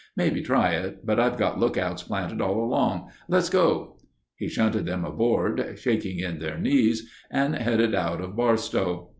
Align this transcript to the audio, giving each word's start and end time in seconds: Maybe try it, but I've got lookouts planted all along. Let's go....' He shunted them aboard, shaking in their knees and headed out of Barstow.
Maybe 0.17 0.41
try 0.41 0.71
it, 0.71 1.05
but 1.05 1.19
I've 1.19 1.37
got 1.37 1.59
lookouts 1.59 2.01
planted 2.01 2.41
all 2.41 2.63
along. 2.63 3.11
Let's 3.27 3.51
go....' 3.51 3.99
He 4.35 4.47
shunted 4.49 4.87
them 4.87 5.05
aboard, 5.05 5.77
shaking 5.77 6.17
in 6.17 6.39
their 6.39 6.57
knees 6.57 7.07
and 7.29 7.53
headed 7.55 7.93
out 7.93 8.19
of 8.19 8.35
Barstow. 8.35 9.09